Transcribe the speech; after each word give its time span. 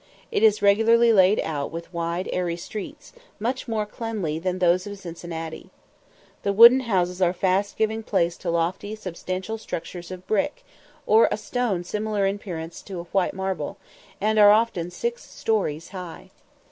It 0.31 0.41
is 0.41 0.63
regularly 0.63 1.13
laid 1.13 1.39
out 1.41 1.69
with 1.71 1.93
wide 1.93 2.27
airy 2.33 2.57
streets, 2.57 3.13
much 3.37 3.67
more 3.67 3.85
cleanly 3.85 4.39
than 4.39 4.57
those 4.57 4.87
of 4.87 4.97
Cincinnati. 4.97 5.69
The 6.41 6.51
wooden 6.51 6.79
houses 6.79 7.21
are 7.21 7.33
fast 7.33 7.77
giving 7.77 8.01
place 8.01 8.35
to 8.37 8.49
lofty 8.49 8.95
substantial 8.95 9.59
structures 9.59 10.09
of 10.09 10.25
brick, 10.25 10.65
or 11.05 11.27
a 11.31 11.37
stone 11.37 11.83
similar 11.83 12.25
in 12.25 12.37
appearance 12.37 12.81
to 12.81 13.03
white 13.11 13.35
marble, 13.35 13.77
and 14.19 14.39
are 14.39 14.49
often 14.49 14.89
six 14.89 15.23
stories 15.23 15.89
high. 15.89 16.31